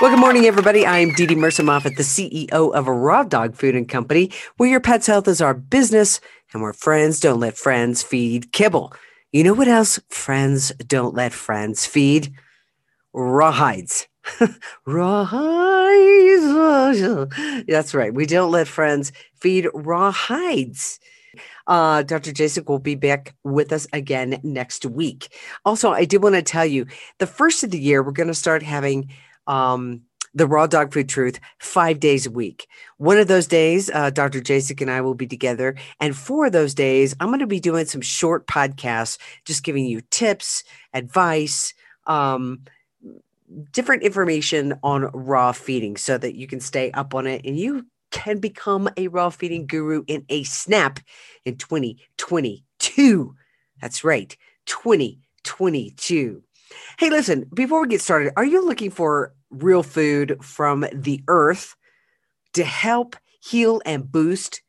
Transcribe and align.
Well, 0.00 0.10
good 0.10 0.18
morning, 0.18 0.46
everybody. 0.46 0.86
I'm 0.86 1.12
Dee 1.12 1.26
Dee 1.26 1.34
Mercer 1.34 1.62
the 1.62 2.02
CEO 2.02 2.50
of 2.50 2.86
a 2.86 2.92
Raw 2.92 3.22
Dog 3.22 3.54
Food 3.54 3.76
and 3.76 3.86
Company, 3.86 4.32
where 4.56 4.70
your 4.70 4.80
pet's 4.80 5.06
health 5.06 5.28
is 5.28 5.42
our 5.42 5.52
business 5.52 6.20
and 6.54 6.62
where 6.62 6.72
friends 6.72 7.20
don't 7.20 7.38
let 7.38 7.54
friends 7.58 8.02
feed 8.02 8.50
kibble. 8.50 8.94
You 9.30 9.44
know 9.44 9.52
what 9.52 9.68
else 9.68 10.00
friends 10.08 10.72
don't 10.86 11.14
let 11.14 11.34
friends 11.34 11.84
feed? 11.84 12.32
Rawhides. 13.14 14.06
Rawhides. 14.88 15.36
That's 17.68 17.92
right. 17.92 18.14
We 18.14 18.24
don't 18.24 18.52
let 18.52 18.68
friends 18.68 19.12
feed 19.34 19.66
rawhides. 19.66 20.98
Uh, 21.66 22.04
Dr. 22.04 22.32
Jasek 22.32 22.70
will 22.70 22.78
be 22.78 22.94
back 22.94 23.34
with 23.44 23.70
us 23.70 23.86
again 23.92 24.40
next 24.42 24.86
week. 24.86 25.28
Also, 25.66 25.90
I 25.92 26.06
did 26.06 26.22
want 26.22 26.36
to 26.36 26.42
tell 26.42 26.64
you 26.64 26.86
the 27.18 27.26
first 27.26 27.62
of 27.62 27.70
the 27.70 27.78
year, 27.78 28.02
we're 28.02 28.12
going 28.12 28.28
to 28.28 28.34
start 28.34 28.62
having 28.62 29.10
um, 29.46 30.02
the 30.34 30.46
Raw 30.46 30.66
Dog 30.66 30.92
Food 30.92 31.08
Truth 31.08 31.40
five 31.58 31.98
days 32.00 32.26
a 32.26 32.30
week. 32.30 32.68
One 32.98 33.18
of 33.18 33.28
those 33.28 33.46
days, 33.46 33.90
uh, 33.92 34.10
Dr. 34.10 34.40
Jasek 34.40 34.80
and 34.80 34.90
I 34.90 35.00
will 35.00 35.14
be 35.14 35.26
together. 35.26 35.74
And 35.98 36.16
for 36.16 36.48
those 36.50 36.74
days, 36.74 37.14
I'm 37.20 37.28
going 37.28 37.40
to 37.40 37.46
be 37.46 37.60
doing 37.60 37.86
some 37.86 38.00
short 38.00 38.46
podcasts, 38.46 39.18
just 39.44 39.64
giving 39.64 39.86
you 39.86 40.02
tips, 40.10 40.62
advice, 40.94 41.74
um, 42.06 42.62
different 43.72 44.02
information 44.02 44.74
on 44.82 45.10
raw 45.12 45.52
feeding 45.52 45.96
so 45.96 46.16
that 46.18 46.36
you 46.36 46.46
can 46.46 46.60
stay 46.60 46.90
up 46.92 47.14
on 47.14 47.26
it 47.26 47.44
and 47.44 47.58
you 47.58 47.86
can 48.10 48.38
become 48.38 48.88
a 48.96 49.08
raw 49.08 49.30
feeding 49.30 49.66
guru 49.66 50.04
in 50.06 50.24
a 50.28 50.44
snap 50.44 51.00
in 51.44 51.56
2022. 51.56 53.34
That's 53.80 54.04
right, 54.04 54.36
2022. 54.66 56.42
Hey, 56.98 57.10
listen, 57.10 57.46
before 57.54 57.82
we 57.82 57.88
get 57.88 58.00
started, 58.00 58.32
are 58.36 58.44
you 58.44 58.64
looking 58.64 58.90
for 58.90 59.34
real 59.50 59.82
food 59.82 60.38
from 60.42 60.86
the 60.92 61.22
earth 61.28 61.76
to 62.54 62.64
help 62.64 63.16
heal 63.40 63.80
and 63.84 64.10
boost 64.10 64.62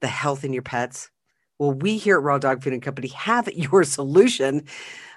the 0.00 0.08
health 0.08 0.44
in 0.44 0.52
your 0.52 0.62
pets? 0.62 1.10
Well, 1.58 1.72
we 1.72 1.96
here 1.96 2.18
at 2.18 2.22
Raw 2.22 2.38
Dog 2.38 2.62
Food 2.62 2.72
and 2.72 2.82
Company 2.82 3.08
have 3.08 3.48
your 3.52 3.84
solution 3.84 4.64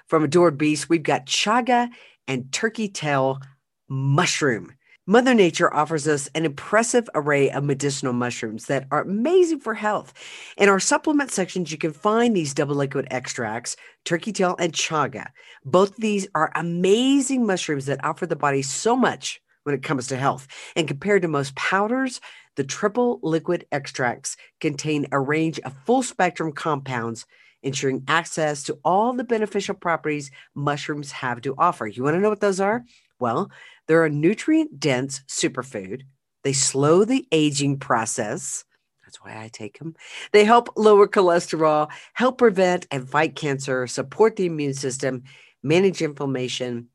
from 0.06 0.24
Adored 0.24 0.58
Beast. 0.58 0.88
We've 0.88 1.02
got 1.02 1.26
chaga 1.26 1.88
and 2.26 2.50
turkey 2.52 2.88
tail 2.88 3.40
mushroom. 3.88 4.72
Mother 5.04 5.34
Nature 5.34 5.74
offers 5.74 6.06
us 6.06 6.30
an 6.32 6.44
impressive 6.44 7.10
array 7.12 7.50
of 7.50 7.64
medicinal 7.64 8.12
mushrooms 8.12 8.66
that 8.66 8.86
are 8.92 9.00
amazing 9.00 9.58
for 9.58 9.74
health. 9.74 10.14
In 10.56 10.68
our 10.68 10.78
supplement 10.78 11.32
sections, 11.32 11.72
you 11.72 11.78
can 11.78 11.92
find 11.92 12.36
these 12.36 12.54
double 12.54 12.76
liquid 12.76 13.08
extracts, 13.10 13.74
turkey 14.04 14.32
tail 14.32 14.54
and 14.60 14.72
chaga. 14.72 15.26
Both 15.64 15.96
these 15.96 16.28
are 16.36 16.52
amazing 16.54 17.44
mushrooms 17.44 17.86
that 17.86 18.04
offer 18.04 18.26
the 18.26 18.36
body 18.36 18.62
so 18.62 18.94
much 18.94 19.42
when 19.64 19.74
it 19.74 19.82
comes 19.82 20.06
to 20.06 20.16
health. 20.16 20.46
And 20.76 20.86
compared 20.86 21.22
to 21.22 21.28
most 21.28 21.56
powders, 21.56 22.20
the 22.54 22.62
triple 22.62 23.18
liquid 23.24 23.66
extracts 23.72 24.36
contain 24.60 25.08
a 25.10 25.18
range 25.18 25.58
of 25.60 25.74
full 25.84 26.04
spectrum 26.04 26.52
compounds, 26.52 27.26
ensuring 27.64 28.04
access 28.06 28.62
to 28.64 28.78
all 28.84 29.14
the 29.14 29.24
beneficial 29.24 29.74
properties 29.74 30.30
mushrooms 30.54 31.10
have 31.10 31.40
to 31.40 31.56
offer. 31.58 31.88
You 31.88 32.04
want 32.04 32.14
to 32.14 32.20
know 32.20 32.30
what 32.30 32.40
those 32.40 32.60
are? 32.60 32.84
Well, 33.18 33.50
they're 33.86 34.04
a 34.04 34.10
nutrient 34.10 34.78
dense 34.80 35.22
superfood. 35.28 36.02
They 36.44 36.52
slow 36.52 37.04
the 37.04 37.26
aging 37.32 37.78
process. 37.78 38.64
That's 39.04 39.22
why 39.22 39.42
I 39.42 39.48
take 39.48 39.78
them. 39.78 39.94
They 40.32 40.44
help 40.44 40.70
lower 40.76 41.06
cholesterol, 41.06 41.90
help 42.14 42.38
prevent 42.38 42.86
and 42.90 43.08
fight 43.08 43.36
cancer, 43.36 43.86
support 43.86 44.36
the 44.36 44.46
immune 44.46 44.74
system, 44.74 45.24
manage 45.62 46.00
inflammation, 46.00 46.88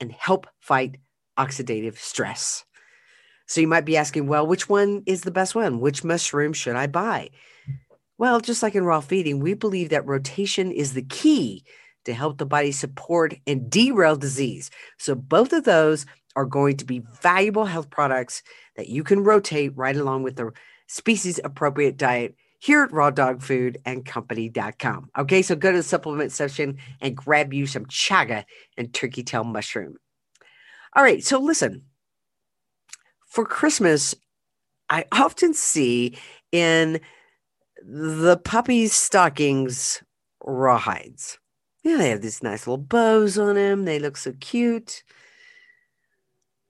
and 0.00 0.12
help 0.12 0.46
fight 0.60 0.98
oxidative 1.38 1.98
stress. 1.98 2.64
So 3.46 3.60
you 3.60 3.68
might 3.68 3.84
be 3.84 3.96
asking, 3.96 4.26
well, 4.26 4.46
which 4.46 4.68
one 4.68 5.02
is 5.06 5.22
the 5.22 5.30
best 5.30 5.54
one? 5.54 5.80
Which 5.80 6.04
mushroom 6.04 6.52
should 6.52 6.76
I 6.76 6.86
buy? 6.86 7.30
Well, 8.18 8.40
just 8.40 8.62
like 8.62 8.74
in 8.74 8.84
raw 8.84 9.00
feeding, 9.00 9.40
we 9.40 9.54
believe 9.54 9.90
that 9.90 10.06
rotation 10.06 10.72
is 10.72 10.94
the 10.94 11.02
key 11.02 11.64
to 12.06 12.14
help 12.14 12.38
the 12.38 12.46
body 12.46 12.72
support 12.72 13.34
and 13.46 13.68
derail 13.68 14.16
disease. 14.16 14.70
So 14.98 15.14
both 15.14 15.52
of 15.52 15.64
those 15.64 16.06
are 16.36 16.44
going 16.44 16.76
to 16.76 16.84
be 16.84 17.02
valuable 17.20 17.64
health 17.64 17.90
products 17.90 18.42
that 18.76 18.88
you 18.88 19.02
can 19.02 19.24
rotate 19.24 19.76
right 19.76 19.96
along 19.96 20.22
with 20.22 20.36
the 20.36 20.52
species 20.86 21.40
appropriate 21.42 21.96
diet 21.96 22.36
here 22.58 22.82
at 22.82 22.92
raw 22.92 23.10
dog 23.10 23.42
food 23.42 23.78
and 23.84 24.04
company.com. 24.04 25.10
Okay, 25.18 25.42
so 25.42 25.56
go 25.56 25.72
to 25.72 25.78
the 25.78 25.82
supplement 25.82 26.32
section 26.32 26.78
and 27.00 27.16
grab 27.16 27.52
you 27.52 27.66
some 27.66 27.86
chaga 27.86 28.44
and 28.76 28.92
turkey 28.92 29.22
tail 29.22 29.44
mushroom. 29.44 29.96
All 30.94 31.02
right, 31.02 31.22
so 31.24 31.38
listen, 31.38 31.82
for 33.26 33.44
Christmas, 33.44 34.14
I 34.88 35.04
often 35.12 35.52
see 35.52 36.16
in 36.52 37.00
the 37.82 38.38
puppy's 38.38 38.92
stockings 38.92 40.02
rawhides. 40.42 41.38
Yeah, 41.84 41.98
they 41.98 42.08
have 42.08 42.22
these 42.22 42.42
nice 42.42 42.66
little 42.66 42.78
bows 42.78 43.38
on 43.38 43.54
them. 43.54 43.84
They 43.84 43.98
look 43.98 44.16
so 44.16 44.32
cute. 44.40 45.02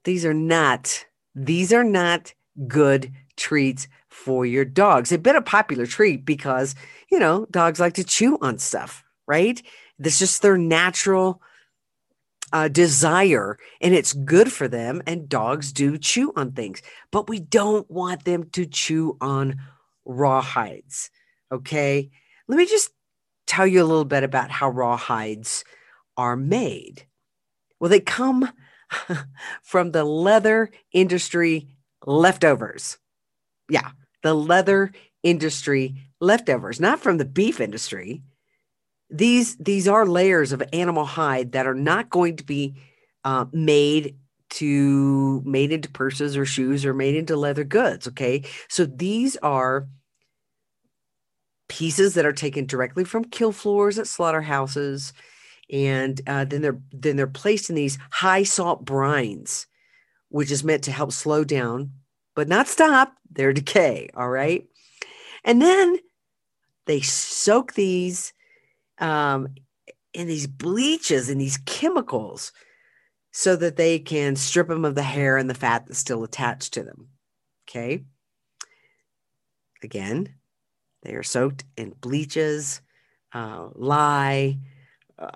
These 0.06 0.24
are 0.24 0.32
not, 0.32 1.04
these 1.34 1.72
are 1.72 1.82
not 1.82 2.32
good 2.68 3.12
treats 3.36 3.88
for 4.08 4.46
your 4.46 4.64
dogs. 4.64 5.10
They've 5.10 5.20
been 5.20 5.34
a 5.34 5.42
popular 5.42 5.84
treat 5.84 6.24
because, 6.24 6.76
you 7.10 7.18
know, 7.18 7.48
dogs 7.50 7.80
like 7.80 7.94
to 7.94 8.04
chew 8.04 8.38
on 8.40 8.58
stuff, 8.58 9.02
right? 9.26 9.60
That's 9.98 10.20
just 10.20 10.42
their 10.42 10.56
natural 10.56 11.42
uh, 12.52 12.68
desire 12.68 13.58
and 13.80 13.96
it's 13.96 14.12
good 14.12 14.52
for 14.52 14.68
them. 14.68 15.02
And 15.08 15.28
dogs 15.28 15.72
do 15.72 15.98
chew 15.98 16.32
on 16.36 16.52
things, 16.52 16.82
but 17.10 17.28
we 17.28 17.40
don't 17.40 17.90
want 17.90 18.24
them 18.24 18.48
to 18.50 18.64
chew 18.64 19.16
on 19.20 19.56
raw 20.04 20.40
hides. 20.40 21.10
Okay. 21.50 22.10
Let 22.46 22.58
me 22.58 22.66
just 22.66 22.90
tell 23.48 23.66
you 23.66 23.82
a 23.82 23.90
little 23.90 24.04
bit 24.04 24.22
about 24.22 24.52
how 24.52 24.70
raw 24.70 24.96
hides 24.96 25.64
are 26.16 26.36
made. 26.36 27.08
Well, 27.80 27.90
they 27.90 27.98
come 27.98 28.52
from 29.62 29.92
the 29.92 30.04
leather 30.04 30.70
industry 30.92 31.68
leftovers. 32.06 32.98
Yeah, 33.68 33.90
the 34.22 34.34
leather 34.34 34.92
industry 35.22 35.96
leftovers, 36.20 36.80
not 36.80 37.00
from 37.00 37.18
the 37.18 37.24
beef 37.24 37.60
industry. 37.60 38.22
These 39.10 39.56
these 39.56 39.86
are 39.86 40.06
layers 40.06 40.52
of 40.52 40.62
animal 40.72 41.04
hide 41.04 41.52
that 41.52 41.66
are 41.66 41.74
not 41.74 42.10
going 42.10 42.36
to 42.36 42.44
be 42.44 42.74
uh, 43.24 43.46
made 43.52 44.16
to 44.48 45.42
made 45.44 45.72
into 45.72 45.90
purses 45.90 46.36
or 46.36 46.44
shoes 46.44 46.84
or 46.84 46.94
made 46.94 47.14
into 47.14 47.36
leather 47.36 47.64
goods. 47.64 48.08
Okay, 48.08 48.44
so 48.68 48.84
these 48.84 49.36
are 49.38 49.88
pieces 51.68 52.14
that 52.14 52.26
are 52.26 52.32
taken 52.32 52.66
directly 52.66 53.04
from 53.04 53.24
kill 53.24 53.52
floors 53.52 53.98
at 53.98 54.06
slaughterhouses 54.06 55.12
and 55.70 56.20
uh, 56.26 56.44
then 56.44 56.62
they're 56.62 56.80
then 56.92 57.16
they're 57.16 57.26
placed 57.26 57.70
in 57.70 57.76
these 57.76 57.98
high 58.10 58.42
salt 58.42 58.84
brines, 58.84 59.66
which 60.28 60.50
is 60.50 60.64
meant 60.64 60.84
to 60.84 60.92
help 60.92 61.12
slow 61.12 61.44
down, 61.44 61.92
but 62.34 62.48
not 62.48 62.68
stop 62.68 63.14
their 63.30 63.52
decay. 63.52 64.08
All 64.14 64.30
right, 64.30 64.66
and 65.44 65.60
then 65.60 65.98
they 66.86 67.00
soak 67.00 67.74
these 67.74 68.32
um, 68.98 69.48
in 70.14 70.26
these 70.26 70.46
bleaches 70.46 71.28
and 71.28 71.40
these 71.40 71.58
chemicals 71.58 72.52
so 73.32 73.54
that 73.54 73.76
they 73.76 73.98
can 73.98 74.34
strip 74.34 74.68
them 74.68 74.84
of 74.84 74.94
the 74.94 75.02
hair 75.02 75.36
and 75.36 75.50
the 75.50 75.54
fat 75.54 75.86
that's 75.86 75.98
still 75.98 76.24
attached 76.24 76.72
to 76.72 76.82
them. 76.82 77.08
Okay. 77.68 78.04
Again, 79.82 80.34
they 81.02 81.14
are 81.14 81.22
soaked 81.22 81.64
in 81.76 81.90
bleaches, 82.00 82.80
uh, 83.34 83.68
lye, 83.74 84.58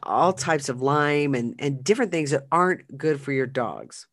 all 0.02 0.32
types 0.32 0.68
of 0.68 0.82
lime 0.82 1.34
and, 1.34 1.54
and 1.58 1.82
different 1.82 2.12
things 2.12 2.30
that 2.30 2.46
aren't 2.52 2.96
good 2.98 3.20
for 3.20 3.32
your 3.32 3.46
dogs. 3.46 4.06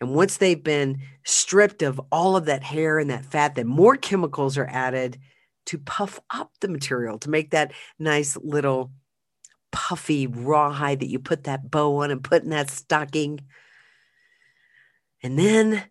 And 0.00 0.14
once 0.14 0.36
they've 0.36 0.62
been 0.62 1.00
stripped 1.24 1.82
of 1.82 2.00
all 2.12 2.36
of 2.36 2.44
that 2.46 2.62
hair 2.62 2.98
and 2.98 3.10
that 3.10 3.24
fat, 3.24 3.54
then 3.54 3.66
more 3.66 3.96
chemicals 3.96 4.56
are 4.56 4.68
added 4.70 5.18
to 5.66 5.78
puff 5.78 6.20
up 6.30 6.52
the 6.60 6.68
material 6.68 7.18
to 7.18 7.30
make 7.30 7.50
that 7.50 7.72
nice 7.98 8.36
little 8.36 8.92
puffy 9.70 10.26
rawhide 10.26 11.00
that 11.00 11.08
you 11.08 11.18
put 11.18 11.44
that 11.44 11.70
bow 11.70 11.96
on 11.96 12.10
and 12.10 12.24
put 12.24 12.42
in 12.42 12.50
that 12.50 12.70
stocking. 12.70 13.40
And 15.22 15.38
then 15.38 15.84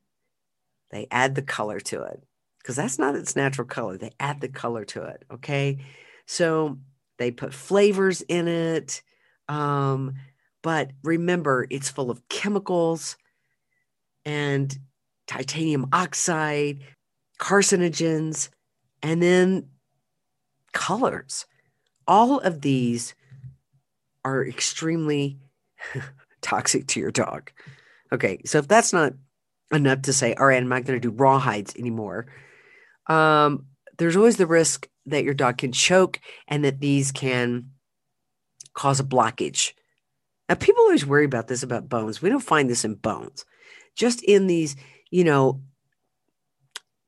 they 0.89 1.07
add 1.12 1.36
the 1.36 1.42
color 1.42 1.80
to 1.81 2.04
it 2.04 2.24
because 2.59 2.75
that's 2.75 2.98
not 2.98 3.15
its 3.15 3.36
natural 3.36 3.68
color. 3.68 3.98
They 3.98 4.12
add 4.19 4.42
the 4.42 4.50
color 4.50 4.86
to 4.86 5.04
it. 5.04 5.24
Okay. 5.31 5.80
So 6.25 6.80
they 7.18 7.31
put 7.31 7.54
flavors 7.54 8.22
in 8.22 8.48
it. 8.48 9.02
Um, 9.50 10.16
but 10.62 10.92
remember, 11.04 11.68
it's 11.69 11.90
full 11.90 12.12
of 12.12 12.28
chemicals 12.30 13.18
and 14.25 14.78
titanium 15.28 15.88
oxide, 15.94 16.80
carcinogens, 17.40 18.50
and 19.02 19.22
then 19.22 19.69
colors. 20.74 21.46
All 22.08 22.40
of 22.40 22.62
these 22.62 23.16
are 24.25 24.46
extremely 24.46 25.38
toxic 26.42 26.88
to 26.88 27.00
your 27.00 27.12
dog. 27.12 27.52
Okay, 28.12 28.42
so 28.46 28.60
if 28.60 28.68
that's 28.68 28.94
not 28.94 29.14
enough 29.72 30.04
to 30.04 30.14
say, 30.14 30.34
all 30.34 30.48
right, 30.48 30.62
I'm 30.62 30.69
not 30.69 30.86
going 30.86 31.00
to 31.00 31.10
do 31.10 31.16
raw 31.16 31.40
hides 31.40 31.75
anymore, 31.75 32.28
um, 33.08 33.66
there's 33.98 34.16
always 34.16 34.38
the 34.38 34.48
risk 34.48 34.88
that 35.06 35.24
your 35.24 35.34
dog 35.34 35.58
can 35.58 35.72
choke 35.72 36.20
and 36.48 36.64
that 36.64 36.80
these 36.80 37.12
can 37.12 37.72
cause 38.74 39.00
a 39.00 39.04
blockage. 39.04 39.74
Now, 40.48 40.56
people 40.56 40.84
always 40.84 41.06
worry 41.06 41.26
about 41.26 41.48
this 41.48 41.64
about 41.64 41.90
bones. 41.90 42.22
We 42.22 42.30
don't 42.30 42.40
find 42.40 42.70
this 42.70 42.86
in 42.86 42.96
bones, 42.96 43.46
just 43.96 44.24
in 44.24 44.48
these, 44.48 44.76
you 45.10 45.24
know, 45.24 45.62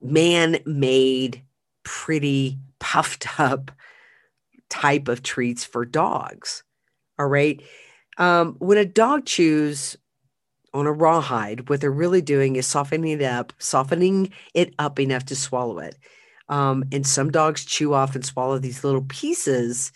man 0.02 0.60
made, 0.66 1.44
pretty, 1.84 2.60
puffed 2.80 3.40
up 3.40 3.72
type 4.70 5.08
of 5.08 5.24
treats 5.24 5.64
for 5.64 5.86
dogs. 5.86 6.64
All 7.18 7.28
right. 7.28 7.62
Um, 8.18 8.56
when 8.60 8.78
a 8.78 8.86
dog 8.86 9.26
chews 9.26 9.98
on 10.74 10.86
a 10.86 10.92
rawhide, 10.92 11.70
what 11.70 11.82
they're 11.82 11.92
really 11.92 12.22
doing 12.22 12.56
is 12.56 12.68
softening 12.68 13.12
it 13.12 13.22
up, 13.22 13.54
softening 13.58 14.32
it 14.54 14.74
up 14.80 15.00
enough 15.00 15.26
to 15.26 15.36
swallow 15.36 15.80
it. 15.80 15.96
Um, 16.50 16.84
and 16.92 17.06
some 17.06 17.32
dogs 17.32 17.64
chew 17.64 17.94
off 17.94 18.16
and 18.16 18.26
swallow 18.26 18.60
these 18.60 18.84
little 18.84 19.04
pieces. 19.04 19.92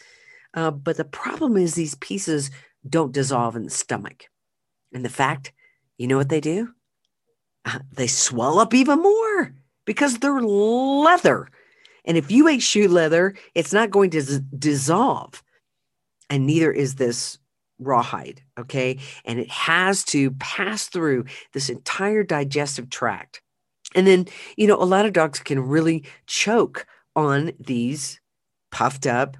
Uh, 0.53 0.71
but 0.71 0.97
the 0.97 1.03
problem 1.05 1.57
is 1.57 1.73
these 1.73 1.95
pieces 1.95 2.51
don't 2.87 3.11
dissolve 3.11 3.55
in 3.55 3.63
the 3.63 3.69
stomach. 3.69 4.25
And 4.93 5.03
the 5.03 5.09
fact, 5.09 5.51
you 5.97 6.07
know 6.07 6.17
what 6.17 6.29
they 6.29 6.41
do? 6.41 6.69
Uh, 7.65 7.79
they 7.91 8.07
swell 8.07 8.59
up 8.59 8.73
even 8.73 9.01
more 9.01 9.53
because 9.85 10.17
they're 10.17 10.41
leather. 10.41 11.49
And 12.05 12.17
if 12.17 12.29
you 12.29 12.47
ate 12.47 12.61
shoe 12.61 12.87
leather, 12.87 13.33
it's 13.55 13.73
not 13.73 13.89
going 13.89 14.09
to 14.11 14.21
z- 14.21 14.41
dissolve. 14.57 15.41
And 16.29 16.45
neither 16.45 16.71
is 16.71 16.95
this 16.95 17.37
rawhide. 17.79 18.41
Okay. 18.59 18.99
And 19.25 19.39
it 19.39 19.49
has 19.49 20.03
to 20.05 20.31
pass 20.31 20.87
through 20.87 21.25
this 21.53 21.69
entire 21.69 22.23
digestive 22.23 22.89
tract. 22.89 23.41
And 23.95 24.07
then, 24.07 24.27
you 24.57 24.67
know, 24.67 24.75
a 24.75 24.85
lot 24.85 25.05
of 25.05 25.13
dogs 25.13 25.39
can 25.39 25.59
really 25.59 26.03
choke 26.25 26.85
on 27.15 27.51
these 27.59 28.19
puffed 28.71 29.05
up, 29.05 29.37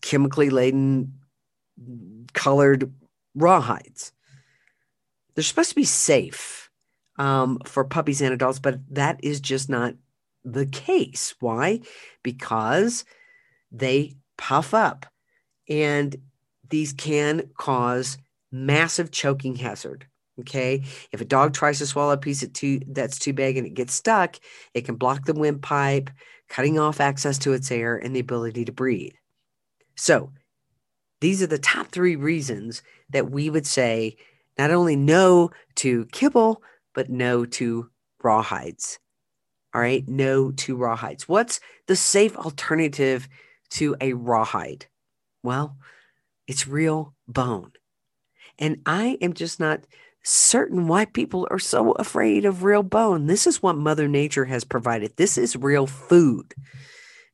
chemically 0.00 0.50
laden, 0.50 1.14
colored 2.32 2.92
rawhides. 3.36 4.12
They're 5.34 5.44
supposed 5.44 5.70
to 5.70 5.76
be 5.76 5.84
safe 5.84 6.70
um, 7.18 7.58
for 7.64 7.84
puppies 7.84 8.20
and 8.20 8.32
adults, 8.32 8.58
but 8.58 8.80
that 8.90 9.20
is 9.22 9.40
just 9.40 9.68
not 9.68 9.94
the 10.44 10.66
case. 10.66 11.34
Why? 11.40 11.80
Because 12.22 13.04
they 13.70 14.14
puff 14.38 14.74
up 14.74 15.06
and 15.68 16.16
these 16.68 16.92
can 16.92 17.50
cause 17.56 18.18
massive 18.50 19.10
choking 19.10 19.56
hazard. 19.56 20.06
Okay. 20.40 20.84
If 21.12 21.20
a 21.20 21.24
dog 21.24 21.54
tries 21.54 21.78
to 21.78 21.86
swallow 21.86 22.12
a 22.12 22.18
piece 22.18 22.42
of 22.42 22.52
too, 22.52 22.80
that's 22.88 23.18
too 23.18 23.32
big 23.32 23.56
and 23.56 23.66
it 23.66 23.74
gets 23.74 23.94
stuck, 23.94 24.36
it 24.74 24.84
can 24.84 24.96
block 24.96 25.24
the 25.24 25.32
windpipe, 25.32 26.10
cutting 26.48 26.78
off 26.78 27.00
access 27.00 27.38
to 27.38 27.52
its 27.52 27.70
air 27.70 27.96
and 27.96 28.14
the 28.14 28.20
ability 28.20 28.64
to 28.66 28.72
breathe. 28.72 29.14
So, 29.96 30.32
these 31.22 31.42
are 31.42 31.46
the 31.46 31.58
top 31.58 31.88
three 31.88 32.16
reasons 32.16 32.82
that 33.10 33.30
we 33.30 33.48
would 33.48 33.66
say 33.66 34.16
not 34.58 34.70
only 34.70 34.96
no 34.96 35.50
to 35.76 36.04
kibble, 36.06 36.62
but 36.94 37.08
no 37.08 37.46
to 37.46 37.90
rawhides. 38.22 38.98
All 39.74 39.80
right. 39.80 40.06
No 40.08 40.52
to 40.52 40.76
rawhides. 40.76 41.22
What's 41.22 41.60
the 41.86 41.96
safe 41.96 42.36
alternative 42.36 43.28
to 43.70 43.96
a 44.00 44.14
rawhide? 44.14 44.86
Well, 45.42 45.76
it's 46.46 46.66
real 46.66 47.14
bone. 47.28 47.72
And 48.58 48.80
I 48.86 49.18
am 49.20 49.34
just 49.34 49.60
not 49.60 49.86
certain 50.28 50.88
why 50.88 51.04
people 51.04 51.46
are 51.52 51.58
so 51.58 51.92
afraid 51.92 52.44
of 52.44 52.64
real 52.64 52.82
bone. 52.82 53.26
This 53.26 53.46
is 53.46 53.62
what 53.62 53.76
Mother 53.76 54.08
Nature 54.08 54.44
has 54.46 54.64
provided. 54.64 55.16
This 55.16 55.38
is 55.38 55.54
real 55.54 55.86
food. 55.86 56.52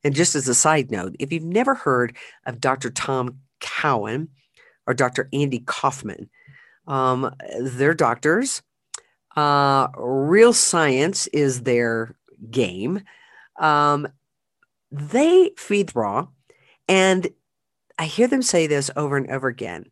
And 0.03 0.13
just 0.13 0.35
as 0.35 0.47
a 0.47 0.53
side 0.53 0.91
note, 0.91 1.15
if 1.17 1.31
you've 1.31 1.43
never 1.43 1.73
heard 1.73 2.15
of 2.45 2.61
Dr. 2.61 2.91
Tom 2.91 3.39
Cowan 3.59 4.29
or 4.85 4.93
Dr. 4.93 5.27
Andy 5.33 5.59
Kaufman, 5.59 6.29
um, 6.87 7.33
they're 7.59 7.95
doctors. 7.95 8.61
Uh, 9.35 9.87
real 9.97 10.53
science 10.53 11.25
is 11.27 11.63
their 11.63 12.15
game. 12.51 13.01
Um, 13.59 14.07
they 14.91 15.49
feed 15.57 15.95
raw, 15.95 16.27
and 16.87 17.27
I 17.97 18.05
hear 18.05 18.27
them 18.27 18.43
say 18.43 18.67
this 18.67 18.91
over 18.95 19.17
and 19.17 19.31
over 19.31 19.47
again 19.47 19.85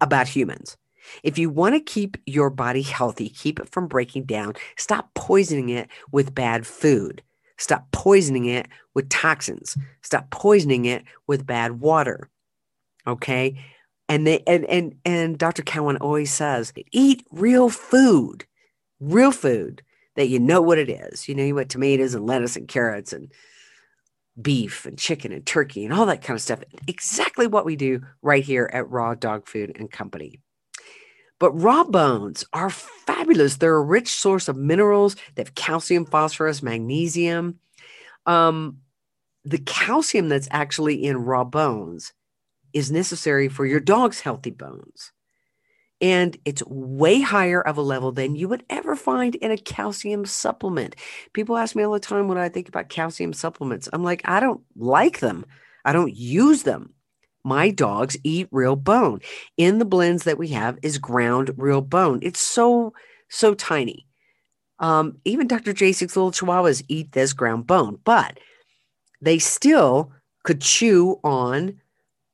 about 0.00 0.26
humans. 0.26 0.76
If 1.22 1.38
you 1.38 1.50
want 1.50 1.74
to 1.74 1.80
keep 1.80 2.16
your 2.26 2.50
body 2.50 2.82
healthy, 2.82 3.28
keep 3.28 3.60
it 3.60 3.68
from 3.68 3.88
breaking 3.88 4.24
down, 4.24 4.54
stop 4.76 5.12
poisoning 5.14 5.68
it 5.68 5.88
with 6.10 6.34
bad 6.34 6.66
food. 6.66 7.22
Stop 7.58 7.90
poisoning 7.92 8.46
it 8.46 8.68
with 8.94 9.08
toxins. 9.08 9.76
Stop 10.02 10.30
poisoning 10.30 10.84
it 10.84 11.04
with 11.26 11.46
bad 11.46 11.80
water. 11.80 12.28
Okay? 13.06 13.64
And 14.08 14.26
they 14.26 14.42
and 14.46 14.64
and 14.66 14.94
and 15.04 15.38
Dr. 15.38 15.62
Cowan 15.62 15.96
always 15.96 16.32
says, 16.32 16.72
eat 16.92 17.26
real 17.32 17.68
food. 17.68 18.44
Real 19.00 19.32
food 19.32 19.82
that 20.16 20.28
you 20.28 20.38
know 20.38 20.60
what 20.60 20.78
it 20.78 20.88
is. 20.88 21.28
You 21.28 21.34
know, 21.34 21.44
you 21.44 21.54
want 21.54 21.70
tomatoes 21.70 22.14
and 22.14 22.26
lettuce 22.26 22.56
and 22.56 22.68
carrots 22.68 23.12
and 23.12 23.32
beef 24.40 24.84
and 24.84 24.98
chicken 24.98 25.32
and 25.32 25.46
turkey 25.46 25.84
and 25.84 25.94
all 25.94 26.06
that 26.06 26.22
kind 26.22 26.36
of 26.36 26.42
stuff. 26.42 26.60
Exactly 26.86 27.46
what 27.46 27.64
we 27.64 27.76
do 27.76 28.02
right 28.22 28.44
here 28.44 28.68
at 28.72 28.90
Raw 28.90 29.14
Dog 29.14 29.46
Food 29.46 29.76
and 29.76 29.90
Company. 29.90 30.40
But 31.38 31.52
raw 31.52 31.84
bones 31.84 32.44
are 32.52 32.70
fabulous. 32.70 33.56
They're 33.56 33.76
a 33.76 33.82
rich 33.82 34.08
source 34.08 34.48
of 34.48 34.56
minerals. 34.56 35.16
They 35.34 35.42
have 35.42 35.54
calcium, 35.54 36.06
phosphorus, 36.06 36.62
magnesium. 36.62 37.58
Um, 38.24 38.78
the 39.44 39.58
calcium 39.58 40.28
that's 40.28 40.48
actually 40.50 41.04
in 41.04 41.18
raw 41.18 41.44
bones 41.44 42.12
is 42.72 42.90
necessary 42.90 43.48
for 43.48 43.64
your 43.64 43.80
dog's 43.80 44.20
healthy 44.20 44.50
bones. 44.50 45.12
And 46.00 46.36
it's 46.44 46.62
way 46.66 47.20
higher 47.20 47.60
of 47.62 47.78
a 47.78 47.82
level 47.82 48.12
than 48.12 48.36
you 48.36 48.48
would 48.48 48.64
ever 48.68 48.96
find 48.96 49.34
in 49.36 49.50
a 49.50 49.56
calcium 49.56 50.26
supplement. 50.26 50.94
People 51.32 51.56
ask 51.56 51.74
me 51.74 51.84
all 51.84 51.92
the 51.92 52.00
time 52.00 52.28
what 52.28 52.36
I 52.36 52.50
think 52.50 52.68
about 52.68 52.90
calcium 52.90 53.32
supplements. 53.32 53.88
I'm 53.92 54.04
like, 54.04 54.20
I 54.26 54.40
don't 54.40 54.60
like 54.76 55.20
them. 55.20 55.46
I 55.86 55.92
don't 55.92 56.14
use 56.14 56.64
them. 56.64 56.92
My 57.46 57.70
dogs 57.70 58.16
eat 58.24 58.48
real 58.50 58.74
bone. 58.74 59.20
In 59.56 59.78
the 59.78 59.84
blends 59.84 60.24
that 60.24 60.36
we 60.36 60.48
have 60.48 60.80
is 60.82 60.98
ground 60.98 61.52
real 61.56 61.80
bone. 61.80 62.18
It's 62.20 62.40
so, 62.40 62.92
so 63.28 63.54
tiny. 63.54 64.04
Um, 64.80 65.18
even 65.24 65.46
Dr. 65.46 65.72
Jason's 65.72 66.16
little 66.16 66.32
chihuahuas 66.32 66.82
eat 66.88 67.12
this 67.12 67.32
ground 67.32 67.68
bone, 67.68 68.00
but 68.02 68.40
they 69.20 69.38
still 69.38 70.10
could 70.42 70.60
chew 70.60 71.20
on 71.22 71.80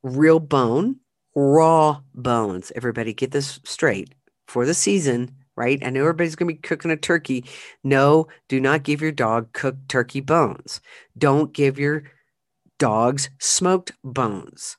real 0.02 0.40
bone 0.40 0.96
raw 1.34 2.00
bones. 2.14 2.72
Everybody 2.74 3.12
get 3.12 3.32
this 3.32 3.60
straight 3.64 4.14
for 4.48 4.64
the 4.64 4.72
season, 4.72 5.30
right? 5.56 5.78
I 5.84 5.90
know 5.90 6.00
everybody's 6.00 6.36
going 6.36 6.48
to 6.48 6.54
be 6.54 6.66
cooking 6.66 6.90
a 6.90 6.96
turkey. 6.96 7.44
No, 7.84 8.28
do 8.48 8.58
not 8.58 8.82
give 8.82 9.02
your 9.02 9.12
dog 9.12 9.52
cooked 9.52 9.90
turkey 9.90 10.20
bones. 10.20 10.80
Don't 11.18 11.52
give 11.52 11.78
your 11.78 12.04
dogs 12.78 13.28
smoked 13.38 13.92
bones. 14.02 14.78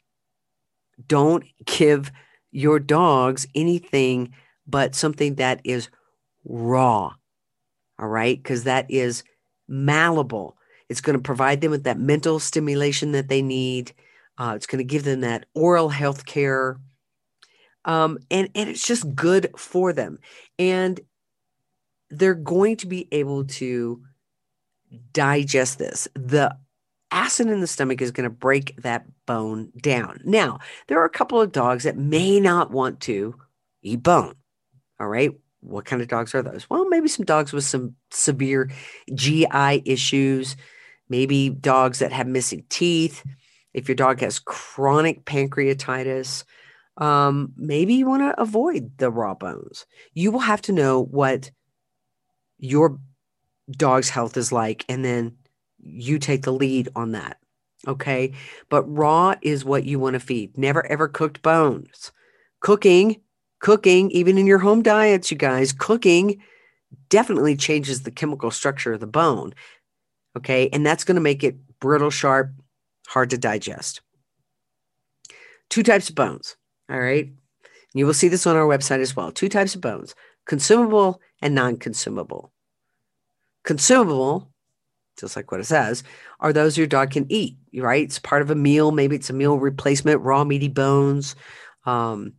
Don't 1.07 1.43
give 1.65 2.11
your 2.51 2.79
dogs 2.79 3.47
anything 3.55 4.33
but 4.67 4.95
something 4.95 5.35
that 5.35 5.61
is 5.63 5.89
raw. 6.45 7.13
All 7.99 8.07
right? 8.07 8.41
Because 8.41 8.63
that 8.63 8.89
is 8.89 9.23
malleable. 9.67 10.57
It's 10.89 11.01
going 11.01 11.17
to 11.17 11.23
provide 11.23 11.61
them 11.61 11.71
with 11.71 11.83
that 11.83 11.99
mental 11.99 12.39
stimulation 12.39 13.11
that 13.13 13.29
they 13.29 13.41
need. 13.41 13.93
Uh, 14.37 14.53
it's 14.55 14.67
going 14.67 14.79
to 14.79 14.83
give 14.83 15.03
them 15.03 15.21
that 15.21 15.45
oral 15.53 15.89
health 15.89 16.25
care. 16.25 16.77
Um, 17.85 18.19
and, 18.31 18.49
and 18.55 18.69
it's 18.69 18.85
just 18.85 19.15
good 19.15 19.51
for 19.57 19.93
them. 19.93 20.19
And 20.57 20.99
they're 22.09 22.33
going 22.33 22.77
to 22.77 22.87
be 22.87 23.07
able 23.11 23.45
to 23.45 24.01
digest 25.11 25.79
this. 25.79 26.07
The 26.15 26.55
acid 27.13 27.47
in 27.47 27.61
the 27.61 27.67
stomach 27.67 28.01
is 28.01 28.11
going 28.11 28.29
to 28.29 28.35
break 28.35 28.81
that 28.81 29.05
bone 29.25 29.71
down. 29.81 30.19
Now, 30.25 30.59
there 30.87 30.99
are 30.99 31.05
a 31.05 31.09
couple 31.09 31.39
of 31.39 31.51
dogs 31.51 31.83
that 31.83 31.97
may 31.97 32.39
not 32.39 32.71
want 32.71 32.99
to 33.01 33.35
eat 33.81 34.03
bone. 34.03 34.35
All 34.99 35.07
right. 35.07 35.31
What 35.61 35.85
kind 35.85 36.01
of 36.01 36.07
dogs 36.07 36.35
are 36.35 36.41
those? 36.41 36.69
Well, 36.69 36.89
maybe 36.89 37.07
some 37.07 37.25
dogs 37.25 37.53
with 37.53 37.63
some 37.63 37.95
severe 38.11 38.69
GI 39.13 39.83
issues, 39.85 40.57
maybe 41.07 41.49
dogs 41.49 41.99
that 41.99 42.11
have 42.11 42.27
missing 42.27 42.65
teeth. 42.69 43.23
If 43.73 43.87
your 43.87 43.95
dog 43.95 44.19
has 44.19 44.39
chronic 44.39 45.23
pancreatitis, 45.23 46.43
um, 46.97 47.53
maybe 47.55 47.93
you 47.93 48.05
want 48.05 48.23
to 48.23 48.41
avoid 48.41 48.97
the 48.97 49.09
raw 49.09 49.35
bones. 49.35 49.85
You 50.13 50.31
will 50.31 50.39
have 50.39 50.61
to 50.63 50.73
know 50.73 51.01
what 51.03 51.49
your 52.59 52.99
dog's 53.71 54.09
health 54.09 54.37
is 54.37 54.51
like, 54.51 54.85
and 54.89 55.03
then 55.03 55.37
you 55.83 56.19
take 56.19 56.43
the 56.43 56.53
lead 56.53 56.89
on 56.95 57.11
that. 57.11 57.37
Okay. 57.87 58.33
But 58.69 58.83
raw 58.83 59.35
is 59.41 59.65
what 59.65 59.83
you 59.83 59.99
want 59.99 60.13
to 60.13 60.19
feed. 60.19 60.57
Never 60.57 60.85
ever 60.85 61.07
cooked 61.07 61.41
bones. 61.41 62.11
Cooking, 62.61 63.19
cooking, 63.59 64.09
even 64.11 64.37
in 64.37 64.47
your 64.47 64.59
home 64.59 64.81
diets, 64.81 65.31
you 65.31 65.37
guys, 65.37 65.73
cooking 65.73 66.41
definitely 67.09 67.55
changes 67.55 68.03
the 68.03 68.11
chemical 68.11 68.51
structure 68.51 68.93
of 68.93 68.99
the 68.99 69.07
bone. 69.07 69.53
Okay. 70.37 70.69
And 70.71 70.85
that's 70.85 71.03
going 71.03 71.15
to 71.15 71.21
make 71.21 71.43
it 71.43 71.57
brittle, 71.79 72.09
sharp, 72.09 72.51
hard 73.07 73.29
to 73.31 73.37
digest. 73.37 74.01
Two 75.69 75.83
types 75.83 76.09
of 76.09 76.15
bones. 76.15 76.55
All 76.89 76.99
right. 76.99 77.31
You 77.93 78.05
will 78.05 78.13
see 78.13 78.27
this 78.27 78.47
on 78.47 78.55
our 78.55 78.65
website 78.65 78.99
as 78.99 79.15
well. 79.15 79.31
Two 79.31 79.49
types 79.49 79.75
of 79.75 79.81
bones 79.81 80.15
consumable 80.45 81.21
and 81.41 81.55
non 81.55 81.77
consumable. 81.77 82.51
Consumable, 83.63 84.52
just 85.19 85.35
like 85.35 85.51
what 85.51 85.59
it 85.61 85.65
says, 85.65 86.03
are 86.39 86.53
those 86.53 86.77
your 86.77 86.87
dog 86.87 87.11
can 87.11 87.25
eat, 87.29 87.57
right? 87.75 88.03
It's 88.03 88.19
part 88.19 88.41
of 88.41 88.49
a 88.49 88.55
meal. 88.55 88.91
Maybe 88.91 89.15
it's 89.15 89.29
a 89.29 89.33
meal 89.33 89.57
replacement, 89.57 90.21
raw 90.21 90.43
meaty 90.43 90.67
bones. 90.67 91.35
Um, 91.85 92.33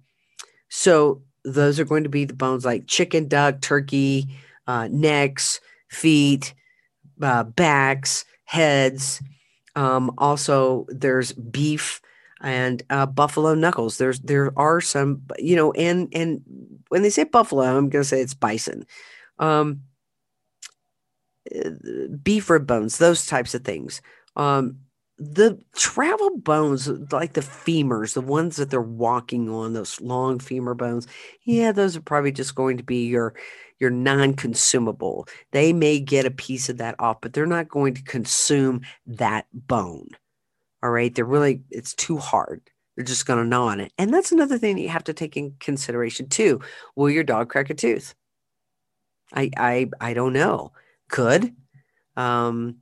so 0.68 1.22
those 1.44 1.78
are 1.78 1.84
going 1.84 2.04
to 2.04 2.08
be 2.08 2.24
the 2.24 2.34
bones 2.34 2.64
like 2.64 2.86
chicken, 2.86 3.28
duck, 3.28 3.60
turkey, 3.60 4.28
uh, 4.66 4.88
necks, 4.90 5.60
feet, 5.90 6.54
uh, 7.22 7.44
backs, 7.44 8.24
heads. 8.44 9.22
Um, 9.76 10.12
also, 10.18 10.86
there's 10.88 11.32
beef 11.32 12.00
and 12.40 12.82
uh, 12.90 13.06
buffalo 13.06 13.54
knuckles. 13.54 13.98
There's 13.98 14.20
there 14.20 14.52
are 14.58 14.80
some, 14.80 15.22
you 15.38 15.56
know, 15.56 15.72
and 15.72 16.08
and 16.12 16.42
when 16.88 17.02
they 17.02 17.10
say 17.10 17.24
buffalo, 17.24 17.64
I'm 17.64 17.88
going 17.88 18.02
to 18.02 18.04
say 18.04 18.20
it's 18.20 18.34
bison. 18.34 18.86
Um, 19.38 19.82
beef 22.22 22.50
rib 22.50 22.66
bones, 22.66 22.98
those 22.98 23.26
types 23.26 23.54
of 23.54 23.64
things. 23.64 24.00
Um, 24.36 24.78
the 25.18 25.60
travel 25.76 26.38
bones, 26.38 26.88
like 27.12 27.34
the 27.34 27.40
femurs, 27.40 28.14
the 28.14 28.20
ones 28.20 28.56
that 28.56 28.70
they're 28.70 28.80
walking 28.80 29.48
on, 29.48 29.72
those 29.72 30.00
long 30.00 30.38
femur 30.40 30.74
bones, 30.74 31.06
yeah, 31.44 31.70
those 31.70 31.96
are 31.96 32.00
probably 32.00 32.32
just 32.32 32.54
going 32.54 32.76
to 32.76 32.82
be 32.82 33.06
your 33.06 33.34
your 33.80 33.90
non-consumable. 33.90 35.28
They 35.52 35.72
may 35.72 36.00
get 36.00 36.26
a 36.26 36.30
piece 36.30 36.68
of 36.68 36.78
that 36.78 36.94
off, 36.98 37.20
but 37.20 37.32
they're 37.32 37.46
not 37.46 37.68
going 37.68 37.94
to 37.94 38.02
consume 38.02 38.82
that 39.06 39.46
bone. 39.52 40.08
All 40.82 40.90
right, 40.90 41.14
they're 41.14 41.24
really 41.24 41.62
it's 41.70 41.94
too 41.94 42.18
hard. 42.18 42.62
They're 42.96 43.04
just 43.04 43.26
going 43.26 43.42
to 43.42 43.48
gnaw 43.48 43.66
on 43.68 43.80
it, 43.80 43.92
and 43.98 44.12
that's 44.12 44.32
another 44.32 44.58
thing 44.58 44.76
that 44.76 44.82
you 44.82 44.88
have 44.88 45.04
to 45.04 45.14
take 45.14 45.36
in 45.36 45.54
consideration 45.60 46.28
too. 46.28 46.60
Will 46.96 47.10
your 47.10 47.24
dog 47.24 47.50
crack 47.50 47.70
a 47.70 47.74
tooth? 47.74 48.14
I 49.32 49.50
I 49.56 49.90
I 50.00 50.14
don't 50.14 50.32
know 50.32 50.72
could. 51.14 51.54
Um, 52.16 52.78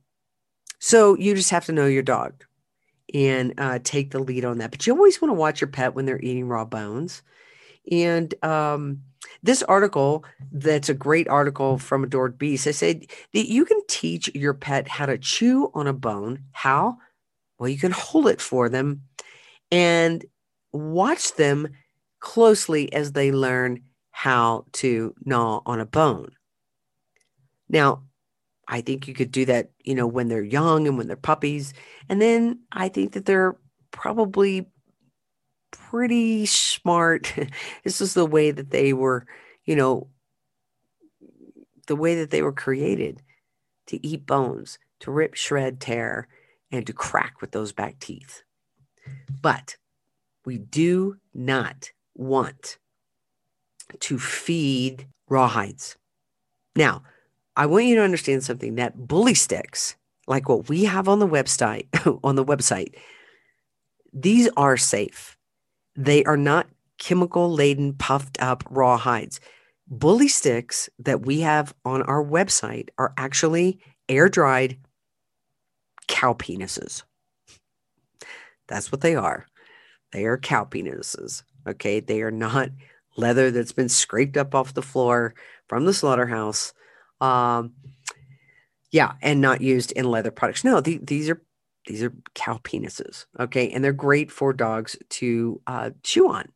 so 0.79 1.15
you 1.15 1.35
just 1.35 1.51
have 1.51 1.65
to 1.65 1.71
know 1.71 1.85
your 1.85 2.01
dog 2.01 2.43
and 3.13 3.53
uh, 3.59 3.77
take 3.83 4.09
the 4.09 4.17
lead 4.17 4.43
on 4.43 4.57
that. 4.57 4.71
But 4.71 4.87
you 4.87 4.95
always 4.95 5.21
want 5.21 5.29
to 5.29 5.35
watch 5.35 5.61
your 5.61 5.67
pet 5.67 5.93
when 5.93 6.05
they're 6.05 6.19
eating 6.19 6.47
raw 6.47 6.65
bones. 6.65 7.21
And 7.91 8.33
um, 8.43 9.03
this 9.43 9.61
article, 9.61 10.25
that's 10.51 10.89
a 10.89 10.95
great 10.95 11.27
article 11.27 11.77
from 11.77 12.03
Adored 12.03 12.39
Beast. 12.39 12.65
I 12.65 12.71
said 12.71 13.05
that 13.33 13.49
you 13.51 13.65
can 13.65 13.79
teach 13.87 14.33
your 14.33 14.55
pet 14.55 14.87
how 14.87 15.05
to 15.05 15.19
chew 15.19 15.69
on 15.75 15.85
a 15.85 15.93
bone. 15.93 16.43
How? 16.53 16.97
Well, 17.59 17.69
you 17.69 17.77
can 17.77 17.91
hold 17.91 18.27
it 18.27 18.41
for 18.41 18.67
them 18.67 19.03
and 19.71 20.25
watch 20.71 21.35
them 21.35 21.67
closely 22.19 22.91
as 22.93 23.11
they 23.11 23.31
learn 23.31 23.83
how 24.09 24.65
to 24.73 25.13
gnaw 25.23 25.61
on 25.67 25.79
a 25.79 25.85
bone. 25.85 26.31
Now, 27.69 28.03
I 28.67 28.81
think 28.81 29.07
you 29.07 29.13
could 29.13 29.31
do 29.31 29.45
that, 29.45 29.71
you 29.83 29.95
know, 29.95 30.07
when 30.07 30.27
they're 30.27 30.43
young 30.43 30.87
and 30.87 30.97
when 30.97 31.07
they're 31.07 31.17
puppies. 31.17 31.73
And 32.09 32.21
then 32.21 32.59
I 32.71 32.89
think 32.89 33.13
that 33.13 33.25
they're 33.25 33.57
probably 33.91 34.67
pretty 35.71 36.45
smart. 36.45 37.33
this 37.83 38.01
is 38.01 38.13
the 38.13 38.25
way 38.25 38.51
that 38.51 38.71
they 38.71 38.93
were, 38.93 39.25
you 39.65 39.75
know, 39.75 40.07
the 41.87 41.95
way 41.95 42.15
that 42.15 42.29
they 42.29 42.41
were 42.41 42.53
created 42.53 43.21
to 43.87 44.05
eat 44.05 44.25
bones, 44.25 44.79
to 45.01 45.11
rip, 45.11 45.33
shred, 45.33 45.81
tear, 45.81 46.27
and 46.71 46.87
to 46.87 46.93
crack 46.93 47.41
with 47.41 47.51
those 47.51 47.73
back 47.73 47.99
teeth. 47.99 48.43
But 49.41 49.75
we 50.45 50.57
do 50.57 51.17
not 51.33 51.91
want 52.15 52.77
to 53.99 54.17
feed 54.17 55.07
rawhides. 55.29 55.95
Now, 56.75 57.03
I 57.55 57.65
want 57.67 57.85
you 57.85 57.95
to 57.95 58.03
understand 58.03 58.43
something 58.43 58.75
that 58.75 59.07
bully 59.07 59.35
sticks, 59.35 59.95
like 60.27 60.49
what 60.49 60.69
we 60.69 60.85
have 60.85 61.07
on 61.07 61.19
the 61.19 61.27
website, 61.27 61.87
on 62.23 62.35
the 62.35 62.45
website, 62.45 62.95
these 64.11 64.49
are 64.57 64.77
safe. 64.77 65.37
They 65.95 66.23
are 66.23 66.37
not 66.37 66.67
chemical 66.97 67.51
laden, 67.51 67.93
puffed 67.93 68.41
up 68.41 68.63
raw 68.69 68.97
hides. 68.97 69.39
Bully 69.87 70.27
sticks 70.27 70.89
that 70.99 71.25
we 71.25 71.41
have 71.41 71.73
on 71.85 72.01
our 72.03 72.23
website 72.23 72.89
are 72.97 73.13
actually 73.17 73.79
air 74.09 74.29
dried 74.29 74.77
cow 76.07 76.33
penises. 76.33 77.03
That's 78.67 78.91
what 78.91 79.01
they 79.01 79.15
are. 79.15 79.45
They 80.11 80.25
are 80.25 80.37
cow 80.37 80.65
penises. 80.65 81.43
Okay. 81.67 81.99
They 81.99 82.21
are 82.21 82.31
not 82.31 82.69
leather 83.17 83.51
that's 83.51 83.73
been 83.73 83.89
scraped 83.89 84.37
up 84.37 84.55
off 84.55 84.73
the 84.73 84.81
floor 84.81 85.35
from 85.67 85.85
the 85.85 85.93
slaughterhouse 85.93 86.73
um, 87.23 87.73
yeah, 88.91 89.13
and 89.21 89.41
not 89.41 89.61
used 89.61 89.91
in 89.93 90.05
leather 90.05 90.29
products. 90.29 90.63
No, 90.63 90.81
the, 90.81 90.99
these 91.01 91.29
are 91.29 91.41
these 91.87 92.03
are 92.03 92.13
cow 92.35 92.59
penises. 92.63 93.25
Okay, 93.39 93.71
and 93.71 93.83
they're 93.83 93.93
great 93.93 94.31
for 94.31 94.53
dogs 94.53 94.97
to 95.09 95.61
uh, 95.65 95.91
chew 96.03 96.29
on. 96.29 96.49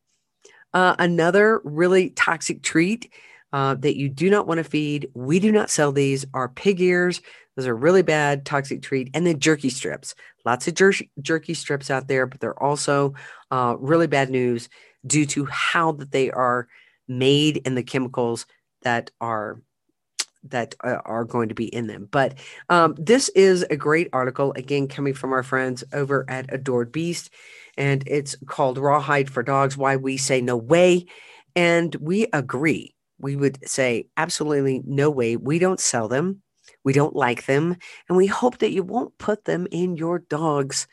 Uh, 0.74 0.96
another 1.00 1.62
really 1.64 2.12
toxic 2.12 2.62
treat 2.62 3.12
uh, 3.54 3.76
that 3.76 3.98
you 3.98 4.10
do 4.10 4.30
not 4.30 4.46
want 4.46 4.58
to 4.60 4.64
feed. 4.64 5.10
We 5.14 5.40
do 5.40 5.52
not 5.52 5.70
sell 5.70 5.92
these. 5.92 6.26
Are 6.34 6.50
pig 6.50 6.82
ears. 6.82 7.22
Those 7.56 7.68
are 7.68 7.76
really 7.76 8.04
bad 8.04 8.46
toxic 8.46 8.84
treat. 8.84 9.10
And 9.14 9.26
then 9.26 9.40
jerky 9.40 9.70
strips. 9.70 10.14
Lots 10.46 10.68
of 10.68 10.76
jer- 10.76 10.94
jerky 11.22 11.56
strips 11.56 11.90
out 11.90 12.08
there, 12.08 12.28
but 12.28 12.40
they're 12.40 12.62
also 12.62 13.16
uh, 13.50 13.76
really 13.80 14.08
bad 14.08 14.30
news 14.30 14.70
due 15.06 15.26
to 15.28 15.46
how 15.46 15.94
that 15.94 16.12
they 16.12 16.30
are 16.30 16.68
made 17.08 17.62
and 17.66 17.76
the 17.76 17.84
chemicals 17.84 18.46
that 18.84 19.10
are 19.20 19.60
that 20.44 20.76
uh, 20.84 20.98
are 21.06 21.26
going 21.26 21.50
to 21.50 21.56
be 21.56 21.66
in 21.66 21.88
them. 21.88 22.08
But 22.12 22.36
um, 22.70 22.96
this 22.98 23.30
is 23.30 23.64
a 23.64 23.76
great 23.76 24.10
article, 24.14 24.54
again, 24.56 24.88
coming 24.88 25.14
from 25.14 25.34
our 25.34 25.44
friends 25.44 25.84
over 25.94 26.26
at 26.30 26.54
Adored 26.54 26.92
Beast. 26.92 27.30
And 27.78 28.04
it's 28.08 28.36
called 28.48 28.78
Rawhide 28.78 29.30
for 29.30 29.44
Dogs 29.44 29.78
Why 29.78 29.96
We 29.96 30.18
Say 30.18 30.42
No 30.42 30.58
Way. 30.58 31.06
And 31.56 31.96
we 31.96 32.28
agree. 32.34 32.96
We 33.20 33.36
would 33.36 33.68
say 33.68 34.08
absolutely 34.16 34.82
no 34.86 35.10
way. 35.10 35.38
We 35.38 35.60
don't 35.60 35.80
sell 35.80 36.08
them. 36.08 36.42
We 36.84 36.94
don't 36.94 37.16
like 37.16 37.46
them. 37.46 37.76
And 38.08 38.18
we 38.18 38.28
hope 38.28 38.60
that 38.60 38.72
you 38.72 38.84
won't 38.84 39.18
put 39.18 39.46
them 39.46 39.68
in 39.72 39.98
your 39.98 40.20
dog's 40.20 40.88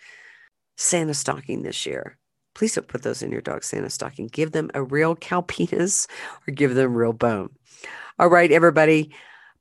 Santa 0.76 1.14
stocking 1.14 1.62
this 1.62 1.86
year. 1.86 2.18
Please 2.54 2.74
don't 2.74 2.88
put 2.88 3.02
those 3.02 3.22
in 3.22 3.32
your 3.32 3.40
dog's 3.40 3.66
Santa 3.66 3.90
stocking. 3.90 4.28
Give 4.28 4.52
them 4.52 4.70
a 4.74 4.82
real 4.82 5.16
cow 5.16 5.40
penis 5.46 6.06
or 6.46 6.52
give 6.52 6.74
them 6.74 6.96
real 6.96 7.12
bone. 7.12 7.50
All 8.18 8.28
right, 8.28 8.50
everybody 8.50 9.12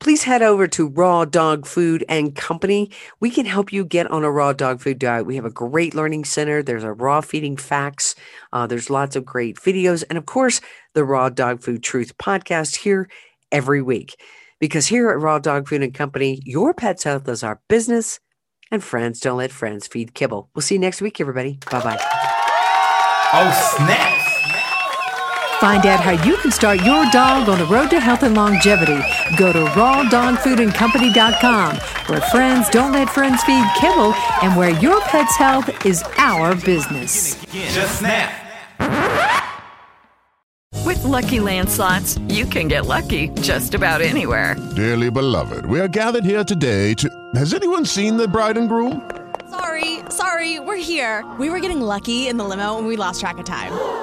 please 0.03 0.23
head 0.23 0.41
over 0.41 0.67
to 0.67 0.89
Raw 0.89 1.23
Dog 1.23 1.65
Food 1.65 2.03
and 2.09 2.35
Company. 2.35 2.91
We 3.21 3.29
can 3.29 3.45
help 3.45 3.71
you 3.71 3.85
get 3.85 4.11
on 4.11 4.25
a 4.25 4.31
raw 4.31 4.51
dog 4.51 4.81
food 4.81 4.99
diet. 4.99 5.25
We 5.25 5.37
have 5.37 5.45
a 5.45 5.49
great 5.49 5.95
learning 5.95 6.25
center. 6.25 6.61
There's 6.61 6.83
a 6.83 6.91
raw 6.91 7.21
feeding 7.21 7.55
facts. 7.55 8.13
Uh, 8.51 8.67
there's 8.67 8.89
lots 8.89 9.15
of 9.15 9.23
great 9.23 9.55
videos. 9.55 10.03
And 10.09 10.17
of 10.17 10.25
course, 10.25 10.59
the 10.93 11.05
Raw 11.05 11.29
Dog 11.29 11.61
Food 11.61 11.83
Truth 11.83 12.17
podcast 12.17 12.75
here 12.75 13.07
every 13.49 13.81
week. 13.81 14.19
Because 14.59 14.87
here 14.87 15.09
at 15.09 15.21
Raw 15.21 15.39
Dog 15.39 15.69
Food 15.69 15.81
and 15.81 15.93
Company, 15.93 16.41
your 16.43 16.73
pet's 16.73 17.05
health 17.05 17.29
is 17.29 17.41
our 17.41 17.61
business, 17.69 18.19
and 18.71 18.83
friends 18.83 19.21
don't 19.21 19.37
let 19.37 19.51
friends 19.51 19.87
feed 19.87 20.13
kibble. 20.13 20.49
We'll 20.53 20.63
see 20.63 20.75
you 20.75 20.81
next 20.81 21.01
week, 21.01 21.21
everybody. 21.21 21.59
Bye 21.71 21.81
bye. 21.81 21.99
Oh, 23.35 23.75
snap! 23.77 24.22
Find 25.63 25.85
out 25.85 26.01
how 26.01 26.11
you 26.25 26.35
can 26.35 26.51
start 26.51 26.83
your 26.83 27.09
dog 27.11 27.47
on 27.47 27.57
the 27.57 27.65
road 27.67 27.89
to 27.91 28.01
health 28.01 28.23
and 28.23 28.35
longevity. 28.35 29.01
Go 29.37 29.53
to 29.53 29.63
rawdogfoodandcompany.com, 29.79 31.77
where 32.07 32.19
friends 32.19 32.69
don't 32.69 32.91
let 32.91 33.09
friends 33.09 33.41
feed 33.43 33.65
kibble 33.79 34.13
and 34.41 34.57
where 34.57 34.77
your 34.81 34.99
pet's 35.03 35.37
health 35.37 35.85
is 35.85 36.03
our 36.17 36.53
business. 36.53 37.41
Just 37.45 37.99
snap. 37.99 38.29
With 40.83 41.01
Lucky 41.05 41.39
Land 41.39 41.69
slots, 41.69 42.17
you 42.27 42.45
can 42.45 42.67
get 42.67 42.85
lucky 42.85 43.29
just 43.39 43.73
about 43.73 44.01
anywhere. 44.01 44.57
Dearly 44.75 45.09
beloved, 45.09 45.65
we 45.65 45.79
are 45.79 45.87
gathered 45.87 46.25
here 46.25 46.43
today 46.43 46.93
to. 46.95 47.09
Has 47.35 47.53
anyone 47.53 47.85
seen 47.85 48.17
the 48.17 48.27
bride 48.27 48.57
and 48.57 48.67
groom? 48.67 49.09
Sorry, 49.49 49.99
sorry, 50.09 50.59
we're 50.59 50.75
here. 50.75 51.23
We 51.39 51.49
were 51.49 51.61
getting 51.61 51.79
lucky 51.79 52.27
in 52.27 52.35
the 52.35 52.43
limo 52.43 52.79
and 52.79 52.85
we 52.85 52.97
lost 52.97 53.21
track 53.21 53.37
of 53.37 53.45
time. 53.45 54.02